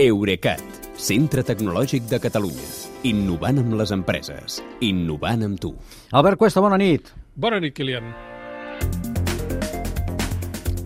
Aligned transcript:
Eurecat, 0.00 0.62
centre 0.96 1.42
tecnològic 1.44 2.06
de 2.08 2.16
Catalunya. 2.24 2.68
Innovant 3.04 3.58
amb 3.60 3.74
les 3.76 3.90
empreses. 3.92 4.54
Innovant 4.80 5.44
amb 5.44 5.60
tu. 5.60 5.74
Albert 6.16 6.40
Cuesta, 6.40 6.62
bona 6.64 6.78
nit. 6.80 7.10
Bona 7.36 7.58
nit, 7.60 7.74
Kilian. 7.76 8.06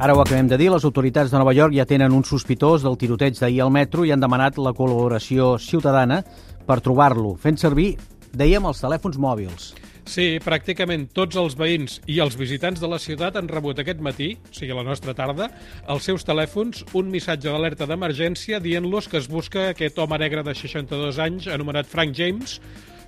Ara 0.02 0.16
ho 0.16 0.24
acabem 0.24 0.50
de 0.50 0.58
dir, 0.58 0.66
les 0.74 0.82
autoritats 0.82 1.30
de 1.30 1.38
Nova 1.38 1.54
York 1.54 1.76
ja 1.78 1.86
tenen 1.86 2.16
un 2.16 2.26
sospitós 2.26 2.82
del 2.82 2.98
tiroteig 2.98 3.38
d'ahir 3.38 3.62
al 3.62 3.70
metro 3.70 4.02
i 4.02 4.10
han 4.10 4.24
demanat 4.24 4.58
la 4.58 4.74
col·laboració 4.74 5.52
ciutadana 5.62 6.24
per 6.66 6.80
trobar-lo, 6.82 7.36
fent 7.38 7.60
servir, 7.62 7.92
dèiem, 8.34 8.66
els 8.66 8.82
telèfons 8.82 9.20
mòbils. 9.22 9.76
Sí, 10.04 10.36
pràcticament 10.44 11.06
tots 11.16 11.36
els 11.40 11.54
veïns 11.56 11.96
i 12.12 12.18
els 12.20 12.34
visitants 12.36 12.80
de 12.82 12.88
la 12.92 12.98
ciutat 13.00 13.38
han 13.40 13.48
rebut 13.48 13.78
aquest 13.80 14.02
matí, 14.04 14.34
o 14.36 14.52
sigui, 14.52 14.74
la 14.76 14.84
nostra 14.84 15.14
tarda, 15.16 15.48
als 15.88 16.04
seus 16.10 16.26
telèfons 16.28 16.82
un 17.00 17.08
missatge 17.12 17.48
d'alerta 17.48 17.88
d'emergència 17.88 18.60
dient-los 18.60 19.08
que 19.08 19.16
es 19.22 19.30
busca 19.32 19.70
aquest 19.70 19.98
home 19.98 20.18
negre 20.20 20.44
de 20.44 20.52
62 20.54 21.22
anys 21.24 21.48
anomenat 21.48 21.88
Frank 21.88 22.12
James, 22.20 22.58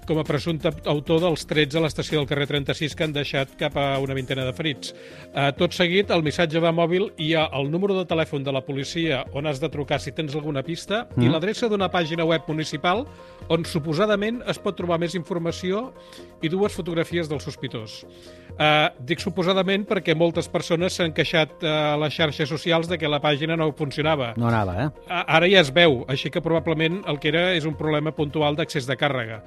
com 0.06 0.20
a 0.20 0.24
presumpte 0.24 0.70
autor 0.86 1.20
dels 1.24 1.44
trets 1.50 1.76
a 1.76 1.82
l'estació 1.82 2.20
del 2.20 2.28
carrer 2.30 2.46
36 2.52 2.94
que 2.96 3.06
han 3.06 3.14
deixat 3.14 3.56
cap 3.58 3.76
a 3.76 3.86
una 4.02 4.14
vintena 4.14 4.46
de 4.46 4.54
ferits. 4.56 4.94
Eh, 5.34 5.50
tot 5.58 5.74
seguit, 5.74 6.12
el 6.14 6.24
missatge 6.26 6.62
de 6.62 6.72
mòbil 6.72 7.10
hi 7.18 7.32
ha 7.34 7.48
el 7.58 7.70
número 7.72 7.96
de 7.98 8.06
telèfon 8.08 8.46
de 8.46 8.54
la 8.54 8.62
policia 8.64 9.24
on 9.34 9.50
has 9.50 9.60
de 9.60 9.70
trucar 9.72 9.98
si 10.00 10.14
tens 10.14 10.34
alguna 10.38 10.62
pista 10.66 11.04
mm. 11.08 11.26
i 11.26 11.32
l'adreça 11.32 11.68
d'una 11.68 11.90
pàgina 11.92 12.24
web 12.24 12.46
municipal 12.48 13.04
on 13.52 13.66
suposadament 13.66 14.42
es 14.48 14.62
pot 14.62 14.78
trobar 14.78 15.00
més 15.02 15.18
informació 15.18 15.90
i 16.42 16.50
dues 16.52 16.74
fotografies 16.76 17.28
del 17.28 17.42
sospitós. 17.42 18.04
Eh, 18.56 18.88
dic 19.04 19.20
suposadament 19.20 19.84
perquè 19.88 20.14
moltes 20.16 20.48
persones 20.48 20.96
s'han 20.96 21.12
queixat 21.16 21.64
a 21.66 21.96
les 22.00 22.14
xarxes 22.14 22.48
socials 22.48 22.88
de 22.88 22.96
que 22.96 23.10
la 23.10 23.20
pàgina 23.20 23.56
no 23.58 23.72
funcionava. 23.76 24.32
No 24.40 24.48
anava, 24.48 24.76
eh? 24.84 24.88
Ara 25.26 25.50
ja 25.50 25.60
es 25.60 25.72
veu, 25.74 26.04
així 26.08 26.30
que 26.32 26.40
probablement 26.40 27.02
el 27.10 27.20
que 27.20 27.28
era 27.34 27.50
és 27.56 27.66
un 27.68 27.76
problema 27.76 28.14
puntual 28.16 28.56
d'accés 28.56 28.88
de 28.88 28.96
càrrega. 28.96 29.42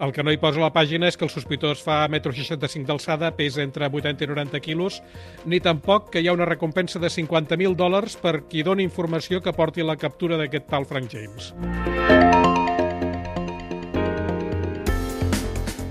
El 0.00 0.14
que 0.16 0.22
no 0.24 0.32
hi 0.32 0.38
posa 0.40 0.62
la 0.62 0.70
pàgina 0.72 1.10
és 1.10 1.18
que 1.20 1.26
el 1.26 1.32
sospitós 1.32 1.82
fa 1.84 1.98
1,65 2.08 2.80
m 2.80 2.86
d'alçada, 2.88 3.28
pesa 3.36 3.60
entre 3.60 3.84
80 3.84 4.24
i 4.24 4.28
90 4.30 4.60
quilos, 4.64 5.02
ni 5.44 5.60
tampoc 5.60 6.08
que 6.14 6.22
hi 6.22 6.30
ha 6.30 6.32
una 6.32 6.48
recompensa 6.48 6.98
de 7.02 7.12
50.000 7.12 7.76
dòlars 7.76 8.16
per 8.16 8.46
qui 8.48 8.64
doni 8.64 8.86
informació 8.88 9.42
que 9.44 9.52
porti 9.52 9.84
la 9.84 9.98
captura 10.00 10.40
d'aquest 10.40 10.72
tal 10.72 10.88
Frank 10.88 11.12
James. 11.12 11.52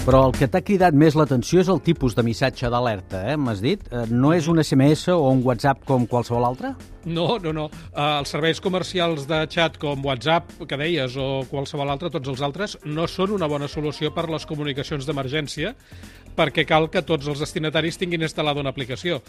Però 0.10 0.24
el 0.26 0.34
que 0.34 0.48
t'ha 0.50 0.64
cridat 0.66 0.96
més 0.98 1.14
l'atenció 1.14 1.62
és 1.62 1.68
el 1.70 1.84
tipus 1.86 2.16
de 2.18 2.24
missatge 2.26 2.66
d'alerta, 2.74 3.20
eh? 3.30 3.36
M'has 3.38 3.62
dit? 3.62 3.84
Eh, 3.94 4.08
No 4.10 4.34
és 4.34 4.48
un 4.50 4.58
SMS 4.58 5.14
o 5.14 5.30
un 5.30 5.44
WhatsApp 5.46 5.86
com 5.86 6.08
qualsevol 6.10 6.48
altre? 6.50 6.74
No, 7.06 7.38
no, 7.40 7.54
no. 7.56 7.66
Uh, 7.94 8.20
els 8.20 8.32
serveis 8.34 8.60
comercials 8.60 9.28
de 9.30 9.40
xat 9.52 9.78
com 9.80 10.04
WhatsApp, 10.06 10.52
que 10.68 10.80
deies, 10.80 11.16
o 11.16 11.46
qualsevol 11.52 11.92
altre, 11.92 12.12
tots 12.12 12.32
els 12.32 12.44
altres, 12.44 12.78
no 12.86 13.08
són 13.08 13.36
una 13.38 13.48
bona 13.48 13.70
solució 13.72 14.12
per 14.16 14.28
les 14.32 14.48
comunicacions 14.50 15.08
d'emergència 15.08 15.76
perquè 16.40 16.66
cal 16.68 16.88
que 16.92 17.04
tots 17.06 17.28
els 17.28 17.42
destinataris 17.44 17.98
tinguin 18.00 18.24
instal·lada 18.24 18.62
una 18.64 18.72
aplicació. 18.72 19.20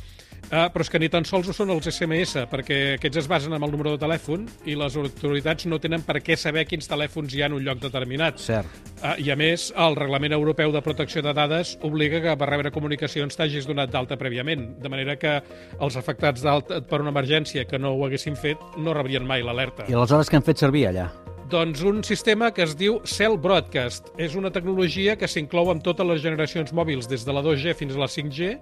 Uh, 0.51 0.67
però 0.73 0.85
és 0.85 0.91
que 0.91 0.99
ni 1.03 1.11
tan 1.13 1.27
sols 1.29 1.51
ho 1.51 1.55
són 1.55 1.71
els 1.75 1.87
SMS, 1.91 2.47
perquè 2.51 2.79
aquests 2.97 3.23
es 3.23 3.29
basen 3.31 3.55
en 3.55 3.63
el 3.63 3.73
número 3.73 3.93
de 3.95 4.01
telèfon 4.03 4.47
i 4.69 4.77
les 4.79 4.97
autoritats 4.99 5.67
no 5.71 5.79
tenen 5.83 6.05
per 6.07 6.19
què 6.25 6.37
saber 6.39 6.65
quins 6.71 6.89
telèfons 6.91 7.35
hi 7.35 7.43
ha 7.43 7.51
en 7.51 7.59
un 7.59 7.65
lloc 7.67 7.83
determinat. 7.83 8.41
Cert. 8.43 8.79
Uh, 9.01 9.15
I 9.21 9.31
a 9.35 9.37
més, 9.39 9.69
el 9.77 9.99
Reglament 9.99 10.35
Europeu 10.37 10.73
de 10.75 10.83
Protecció 10.85 11.23
de 11.27 11.35
Dades 11.37 11.77
obliga 11.87 12.23
que 12.25 12.37
per 12.41 12.51
rebre 12.51 12.73
comunicacions 12.75 13.39
t'hagis 13.39 13.69
donat 13.69 13.93
d'alta 13.93 14.19
prèviament, 14.21 14.67
de 14.81 14.93
manera 14.93 15.19
que 15.21 15.37
els 15.81 15.99
afectats 16.01 16.45
d'alta 16.47 16.81
per 16.87 17.03
una 17.03 17.15
emergència 17.15 17.60
que 17.69 17.81
no 17.81 17.95
ho 17.97 18.05
haguessin 18.07 18.37
fet 18.39 18.61
no 18.79 18.95
rebrien 18.97 19.27
mai 19.27 19.45
l'alerta. 19.45 19.89
I 19.91 19.97
aleshores 19.97 20.31
què 20.31 20.39
han 20.39 20.47
fet 20.47 20.63
servir 20.63 20.87
allà? 20.91 21.09
Doncs 21.51 21.83
un 21.83 22.05
sistema 22.07 22.53
que 22.55 22.63
es 22.63 22.77
diu 22.79 23.01
Cell 23.03 23.35
Broadcast. 23.43 24.13
És 24.23 24.37
una 24.39 24.53
tecnologia 24.55 25.17
que 25.19 25.27
s'inclou 25.27 25.73
amb 25.73 25.83
totes 25.83 26.07
les 26.07 26.23
generacions 26.23 26.71
mòbils, 26.77 27.09
des 27.11 27.27
de 27.27 27.35
la 27.35 27.43
2G 27.43 27.75
fins 27.75 27.97
a 27.97 28.05
la 28.05 28.09
5G, 28.11 28.53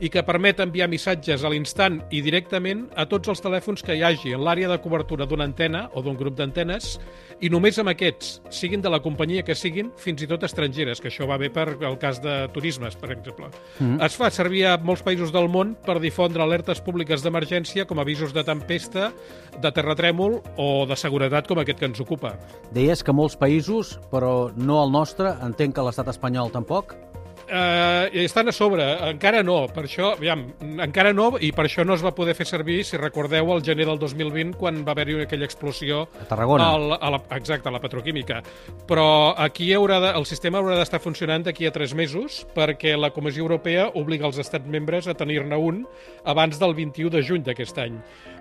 i 0.00 0.08
que 0.08 0.24
permet 0.24 0.60
enviar 0.64 0.88
missatges 0.88 1.44
a 1.44 1.50
l'instant 1.52 2.00
i 2.10 2.22
directament 2.24 2.86
a 2.96 3.04
tots 3.08 3.28
els 3.28 3.42
telèfons 3.44 3.84
que 3.84 3.94
hi 3.96 4.04
hagi 4.04 4.32
en 4.32 4.44
l'àrea 4.46 4.70
de 4.70 4.78
cobertura 4.80 5.26
d'una 5.28 5.44
antena 5.44 5.86
o 5.94 6.02
d'un 6.02 6.16
grup 6.16 6.38
d'antenes, 6.38 6.94
i 7.40 7.48
només 7.52 7.78
amb 7.80 7.92
aquests, 7.92 8.40
siguin 8.52 8.82
de 8.84 8.90
la 8.92 9.00
companyia 9.04 9.44
que 9.44 9.56
siguin, 9.56 9.90
fins 10.00 10.24
i 10.24 10.28
tot 10.28 10.44
estrangeres, 10.44 11.00
que 11.00 11.08
això 11.08 11.28
va 11.28 11.38
bé 11.40 11.48
per 11.52 11.66
el 11.76 11.98
cas 12.00 12.20
de 12.24 12.34
turismes, 12.54 12.96
per 12.96 13.12
exemple. 13.12 13.48
Mm 13.78 13.86
-hmm. 13.86 14.04
Es 14.06 14.16
fa 14.16 14.30
servir 14.30 14.66
a 14.66 14.76
molts 14.78 15.04
països 15.04 15.32
del 15.32 15.48
món 15.48 15.76
per 15.86 16.00
difondre 16.00 16.42
alertes 16.42 16.80
públiques 16.80 17.22
d'emergència 17.22 17.86
com 17.86 17.98
avisos 17.98 18.32
de 18.32 18.44
tempesta, 18.44 19.12
de 19.60 19.72
terratrèmol 19.72 20.42
o 20.56 20.86
de 20.86 20.96
seguretat 20.96 21.46
com 21.46 21.58
aquest 21.58 21.78
que 21.78 21.86
ens 21.86 22.00
ocupa. 22.00 22.38
Deies 22.72 23.02
que 23.02 23.12
molts 23.12 23.36
països, 23.38 23.98
però 24.10 24.52
no 24.56 24.84
el 24.84 24.90
nostre, 24.90 25.34
entenc 25.42 25.74
que 25.74 25.82
l'estat 25.82 26.08
espanyol 26.08 26.50
tampoc? 26.50 27.09
Eh, 27.50 28.24
estan 28.24 28.48
a 28.48 28.52
sobre, 28.52 28.84
encara 29.10 29.42
no, 29.42 29.64
per 29.74 29.84
això, 29.88 30.12
aviam, 30.14 30.46
encara 30.86 31.12
no, 31.12 31.32
i 31.42 31.50
per 31.56 31.66
això 31.66 31.84
no 31.86 31.96
es 31.96 32.04
va 32.04 32.14
poder 32.16 32.36
fer 32.38 32.46
servir, 32.48 32.80
si 32.86 33.00
recordeu, 33.00 33.50
al 33.52 33.64
gener 33.66 33.88
del 33.88 33.98
2020, 33.98 34.56
quan 34.60 34.82
va 34.86 34.94
haver-hi 34.94 35.18
aquella 35.24 35.48
explosió... 35.48 36.04
A 36.22 36.28
Tarragona. 36.30 36.70
Al, 36.76 36.96
a 36.96 37.12
la, 37.16 37.22
exacte, 37.36 37.68
a 37.68 37.74
la 37.74 37.82
petroquímica. 37.82 38.40
Però 38.88 39.34
aquí 39.36 39.72
haurà 39.74 40.00
de, 40.04 40.14
el 40.18 40.26
sistema 40.30 40.62
haurà 40.62 40.78
d'estar 40.78 41.02
funcionant 41.02 41.44
d'aquí 41.46 41.66
a 41.66 41.74
tres 41.74 41.94
mesos, 41.98 42.44
perquè 42.56 42.96
la 42.98 43.12
Comissió 43.14 43.44
Europea 43.44 43.90
obliga 43.98 44.28
els 44.30 44.40
estats 44.42 44.70
membres 44.70 45.10
a 45.10 45.16
tenir-ne 45.18 45.58
un 45.58 45.84
abans 46.24 46.60
del 46.60 46.76
21 46.78 47.10
de 47.16 47.24
juny 47.26 47.46
d'aquest 47.46 47.82
any. 47.82 47.98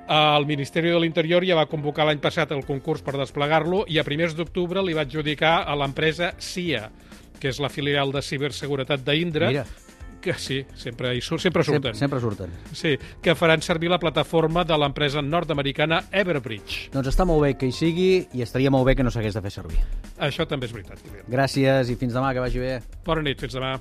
El 0.09 0.47
Ministeri 0.49 0.89
de 0.89 0.97
l'Interior 0.97 1.45
ja 1.45 1.57
va 1.59 1.67
convocar 1.69 2.07
l'any 2.07 2.21
passat 2.21 2.49
el 2.55 2.63
concurs 2.65 3.03
per 3.05 3.13
desplegar-lo 3.13 3.83
i 3.93 3.99
a 4.01 4.05
primers 4.07 4.33
d'octubre 4.33 4.81
li 4.81 4.95
va 4.97 5.05
adjudicar 5.05 5.59
a 5.69 5.75
l'empresa 5.77 6.31
CIA, 6.41 6.87
que 7.39 7.49
és 7.51 7.59
la 7.63 7.69
filial 7.71 8.11
de 8.11 8.21
ciberseguretat 8.21 9.05
d'Indra, 9.07 9.47
Mira. 9.49 9.65
que 10.21 10.33
sí, 10.35 10.65
sempre, 10.75 11.13
hi 11.15 11.21
surt, 11.23 11.41
sempre 11.41 11.63
surten. 11.63 11.95
Sempre, 11.95 12.19
sempre 12.19 12.19
surten. 12.19 12.75
Sí, 12.75 12.97
que 13.23 13.35
faran 13.39 13.61
servir 13.63 13.89
la 13.89 13.99
plataforma 13.99 14.65
de 14.67 14.77
l'empresa 14.77 15.21
nord-americana 15.23 16.03
Everbridge. 16.11 16.89
Doncs 16.91 17.07
està 17.13 17.25
molt 17.25 17.45
bé 17.47 17.53
que 17.57 17.69
hi 17.71 17.75
sigui 17.75 18.09
i 18.35 18.43
estaria 18.43 18.71
molt 18.71 18.85
bé 18.89 18.97
que 18.99 19.07
no 19.07 19.13
s'hagués 19.15 19.39
de 19.39 19.43
fer 19.47 19.53
servir. 19.55 19.79
Això 20.19 20.45
també 20.45 20.67
és 20.67 20.75
veritat, 20.75 20.99
Kilian. 21.01 21.25
Gràcies 21.31 21.89
i 21.89 21.95
fins 21.95 22.13
demà, 22.13 22.33
que 22.35 22.43
vagi 22.43 22.59
bé. 22.59 22.79
Bona 23.07 23.23
nit, 23.23 23.39
fins 23.39 23.55
demà. 23.55 23.77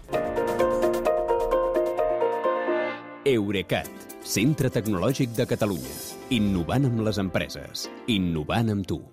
Eurecat, 3.28 3.90
centre 4.24 4.70
tecnològic 4.72 5.34
de 5.36 5.44
Catalunya. 5.50 5.96
Innovant 6.38 6.86
amb 6.88 7.02
les 7.04 7.18
empreses. 7.20 7.88
Innovant 8.06 8.70
amb 8.72 8.86
tu. 8.88 9.02